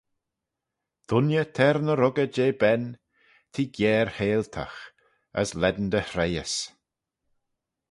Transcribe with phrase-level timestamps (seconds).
[1.07, 2.83] Dooinney t'er ny ruggey jeh ben,
[3.51, 4.79] t'eh giare-heihltagh,
[5.39, 6.55] as lane dy hreihys.